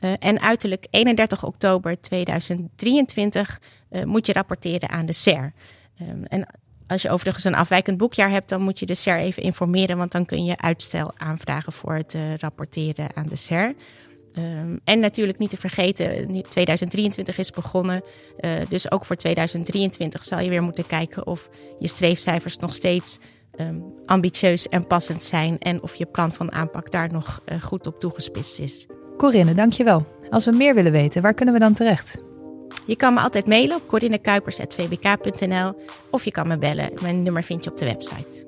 Uh, 0.00 0.12
en 0.18 0.40
uiterlijk 0.40 0.86
31 0.90 1.44
oktober 1.44 2.00
2023 2.00 3.60
uh, 3.90 4.04
moet 4.04 4.26
je 4.26 4.32
rapporteren 4.32 4.88
aan 4.88 5.06
de 5.06 5.12
SER. 5.12 5.52
Um, 6.02 6.24
en 6.24 6.46
als 6.86 7.02
je 7.02 7.10
overigens 7.10 7.44
een 7.44 7.54
afwijkend 7.54 7.96
boekjaar 7.96 8.30
hebt, 8.30 8.48
dan 8.48 8.62
moet 8.62 8.78
je 8.78 8.86
de 8.86 8.94
SER 8.94 9.18
even 9.18 9.42
informeren, 9.42 9.96
want 9.96 10.12
dan 10.12 10.24
kun 10.26 10.44
je 10.44 10.58
uitstel 10.58 11.12
aanvragen 11.16 11.72
voor 11.72 11.94
het 11.94 12.14
uh, 12.14 12.34
rapporteren 12.34 13.08
aan 13.14 13.26
de 13.28 13.36
SER. 13.36 13.74
Um, 14.38 14.80
en 14.84 15.00
natuurlijk 15.00 15.38
niet 15.38 15.50
te 15.50 15.56
vergeten, 15.56 16.42
2023 16.48 17.38
is 17.38 17.50
begonnen. 17.50 18.02
Uh, 18.40 18.50
dus 18.68 18.90
ook 18.90 19.04
voor 19.04 19.16
2023 19.16 20.24
zal 20.24 20.40
je 20.40 20.50
weer 20.50 20.62
moeten 20.62 20.86
kijken 20.86 21.26
of 21.26 21.48
je 21.78 21.88
streefcijfers 21.88 22.56
nog 22.56 22.74
steeds 22.74 23.18
um, 23.60 23.84
ambitieus 24.06 24.68
en 24.68 24.86
passend 24.86 25.22
zijn. 25.22 25.58
En 25.58 25.82
of 25.82 25.94
je 25.94 26.06
plan 26.06 26.32
van 26.32 26.52
aanpak 26.52 26.90
daar 26.90 27.12
nog 27.12 27.40
uh, 27.46 27.62
goed 27.62 27.86
op 27.86 28.00
toegespitst 28.00 28.58
is. 28.58 28.86
Corinne, 29.16 29.54
dankjewel. 29.54 30.06
Als 30.30 30.44
we 30.44 30.52
meer 30.52 30.74
willen 30.74 30.92
weten, 30.92 31.22
waar 31.22 31.34
kunnen 31.34 31.54
we 31.54 31.60
dan 31.60 31.74
terecht? 31.74 32.16
Je 32.86 32.96
kan 32.96 33.14
me 33.14 33.20
altijd 33.20 33.46
mailen 33.46 33.76
op 33.76 33.86
corinnekuipers.vbk.nl 33.86 35.74
of 36.10 36.24
je 36.24 36.30
kan 36.30 36.48
me 36.48 36.58
bellen. 36.58 36.90
Mijn 37.02 37.22
nummer 37.22 37.42
vind 37.42 37.64
je 37.64 37.70
op 37.70 37.76
de 37.76 37.84
website. 37.84 38.47